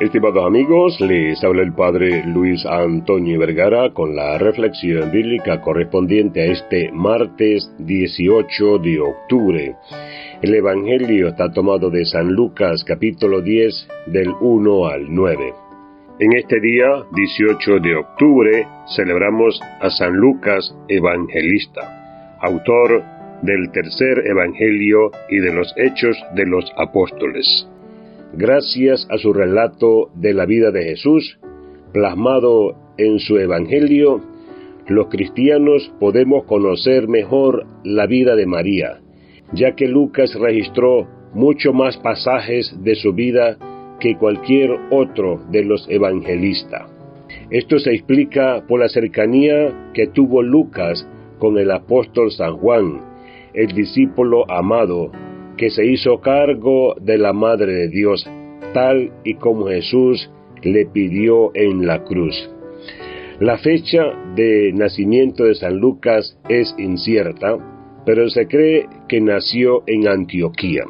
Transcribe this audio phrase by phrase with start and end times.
[0.00, 6.52] Estimados amigos, les habla el Padre Luis Antonio Vergara con la reflexión bíblica correspondiente a
[6.52, 9.74] este martes 18 de octubre.
[10.40, 15.52] El Evangelio está tomado de San Lucas capítulo 10 del 1 al 9.
[16.20, 16.86] En este día,
[17.16, 23.02] 18 de octubre, celebramos a San Lucas Evangelista, autor
[23.42, 27.68] del tercer Evangelio y de los Hechos de los Apóstoles.
[28.34, 31.38] Gracias a su relato de la vida de Jesús,
[31.92, 34.20] plasmado en su Evangelio,
[34.86, 39.00] los cristianos podemos conocer mejor la vida de María,
[39.52, 43.56] ya que Lucas registró mucho más pasajes de su vida
[44.00, 46.90] que cualquier otro de los evangelistas.
[47.50, 51.06] Esto se explica por la cercanía que tuvo Lucas
[51.38, 53.00] con el apóstol San Juan,
[53.54, 55.10] el discípulo amado,
[55.58, 58.24] que se hizo cargo de la Madre de Dios,
[58.72, 60.30] tal y como Jesús
[60.62, 62.48] le pidió en la cruz.
[63.40, 67.58] La fecha de nacimiento de San Lucas es incierta,
[68.06, 70.84] pero se cree que nació en Antioquía.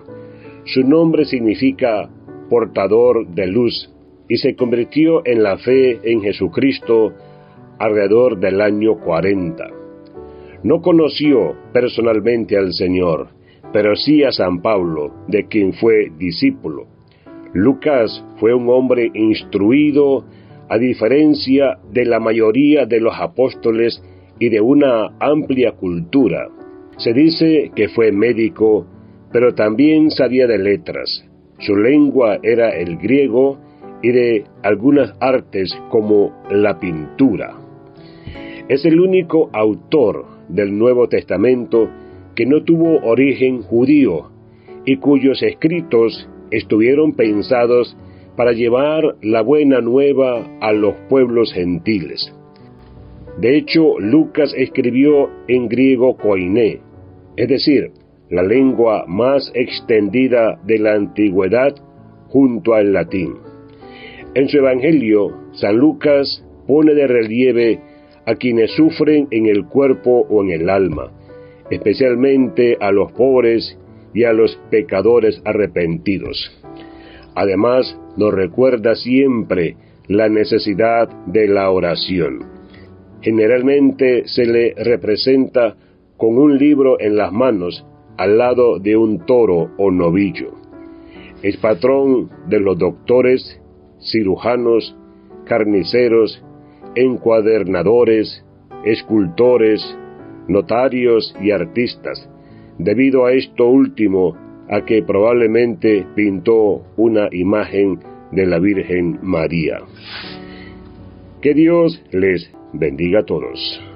[0.65, 2.09] Su nombre significa
[2.49, 3.91] portador de luz,
[4.29, 7.15] y se convirtió en la fe en Jesucristo
[7.79, 9.71] alrededor del año 40.
[10.63, 13.38] No conoció personalmente al Señor,
[13.73, 16.87] pero sí a San Pablo, de quien fue discípulo.
[17.53, 20.25] Lucas fue un hombre instruido,
[20.69, 24.03] a diferencia de la mayoría de los apóstoles
[24.39, 26.49] y de una amplia cultura.
[26.99, 28.87] Se dice que fue médico,
[29.33, 31.25] pero también sabía de letras,
[31.61, 33.59] su lengua era el griego
[34.03, 37.57] y de algunas artes como la pintura.
[38.69, 41.89] Es el único autor del Nuevo Testamento
[42.39, 44.31] que no tuvo origen judío
[44.87, 47.97] y cuyos escritos estuvieron pensados
[48.37, 52.33] para llevar la buena nueva a los pueblos gentiles.
[53.41, 56.79] De hecho, Lucas escribió en griego koiné,
[57.37, 57.91] es decir,
[58.31, 61.75] la lengua más extendida de la antigüedad
[62.29, 63.35] junto al latín.
[64.37, 67.81] En su Evangelio, San Lucas pone de relieve
[68.27, 71.18] a quienes sufren en el cuerpo o en el alma,
[71.71, 73.79] especialmente a los pobres
[74.15, 76.51] y a los pecadores arrepentidos.
[77.35, 79.77] Además, nos recuerda siempre
[80.09, 82.41] la necesidad de la oración.
[83.21, 85.77] Generalmente se le representa
[86.17, 87.85] con un libro en las manos
[88.17, 90.53] al lado de un toro o novillo.
[91.43, 93.61] Es patrón de los doctores,
[94.01, 94.97] cirujanos,
[95.45, 96.43] carniceros,
[96.97, 98.45] encuadernadores,
[98.85, 99.97] escultores,
[100.49, 102.29] notarios y artistas,
[102.79, 104.37] debido a esto último
[104.69, 108.01] a que probablemente pintó una imagen
[108.33, 109.79] de la Virgen María.
[111.41, 113.88] Que Dios les bendiga a todos.